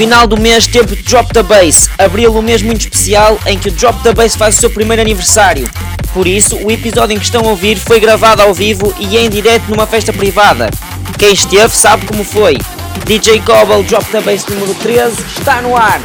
final 0.00 0.26
do 0.26 0.40
mês 0.40 0.66
de 0.66 0.80
Drop 0.80 1.30
the 1.30 1.42
Bass, 1.42 1.90
abril 1.98 2.34
um 2.34 2.40
mês 2.40 2.62
muito 2.62 2.80
especial 2.80 3.38
em 3.44 3.58
que 3.58 3.68
o 3.68 3.72
Drop 3.72 4.02
the 4.02 4.14
Bass 4.14 4.34
faz 4.34 4.56
o 4.56 4.58
seu 4.58 4.70
primeiro 4.70 5.02
aniversário. 5.02 5.68
Por 6.14 6.26
isso, 6.26 6.56
o 6.56 6.70
episódio 6.70 7.14
em 7.14 7.18
que 7.18 7.24
estão 7.26 7.44
a 7.44 7.48
ouvir 7.50 7.76
foi 7.76 8.00
gravado 8.00 8.40
ao 8.40 8.54
vivo 8.54 8.94
e 8.98 9.18
em 9.18 9.28
direto 9.28 9.68
numa 9.68 9.86
festa 9.86 10.10
privada. 10.10 10.70
Quem 11.18 11.34
esteve 11.34 11.76
sabe 11.76 12.06
como 12.06 12.24
foi. 12.24 12.56
DJ 13.04 13.42
Cobble 13.42 13.82
Drop 13.82 14.06
the 14.06 14.22
Bass 14.22 14.46
número 14.46 14.72
13 14.76 15.22
está 15.36 15.60
no 15.60 15.76
ar. 15.76 16.00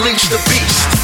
Unleash 0.00 0.30
the 0.30 0.36
beast. 0.48 0.99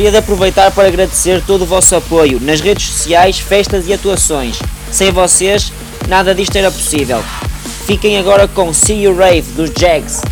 gostaria 0.00 0.10
de 0.10 0.16
aproveitar 0.16 0.70
para 0.70 0.88
agradecer 0.88 1.42
todo 1.46 1.62
o 1.62 1.66
vosso 1.66 1.94
apoio 1.94 2.40
nas 2.40 2.60
redes 2.62 2.86
sociais, 2.86 3.38
festas 3.38 3.86
e 3.86 3.92
atuações. 3.92 4.58
Sem 4.90 5.12
vocês, 5.12 5.70
nada 6.08 6.34
disto 6.34 6.56
era 6.56 6.70
possível. 6.70 7.22
Fiquem 7.84 8.16
agora 8.16 8.48
com 8.48 8.72
See 8.72 9.02
You 9.02 9.14
Rave 9.14 9.42
dos 9.52 9.70
Jags. 9.78 10.22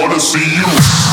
wanna 0.00 0.20
see 0.20 0.54
you. 0.54 1.07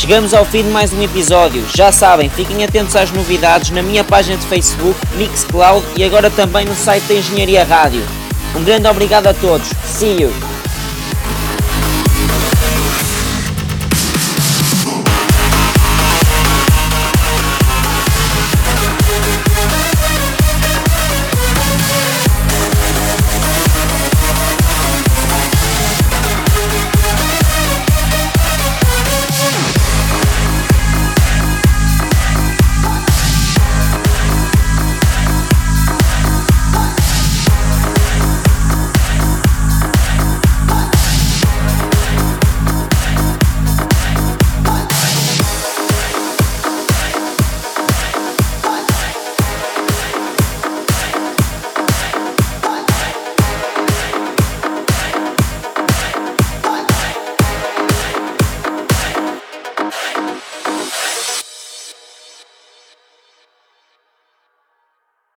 Chegamos 0.00 0.32
ao 0.32 0.46
fim 0.46 0.62
de 0.62 0.70
mais 0.70 0.94
um 0.94 1.02
episódio. 1.02 1.62
Já 1.74 1.92
sabem, 1.92 2.30
fiquem 2.30 2.64
atentos 2.64 2.96
às 2.96 3.10
novidades 3.10 3.68
na 3.68 3.82
minha 3.82 4.02
página 4.02 4.38
de 4.38 4.46
Facebook, 4.46 4.98
Mixcloud 5.18 5.86
e 5.94 6.02
agora 6.02 6.30
também 6.30 6.64
no 6.64 6.74
site 6.74 7.04
da 7.04 7.14
Engenharia 7.16 7.62
Rádio. 7.62 8.02
Um 8.56 8.64
grande 8.64 8.88
obrigado 8.88 9.26
a 9.26 9.34
todos. 9.34 9.68
See 9.84 10.22
you! 10.22 10.49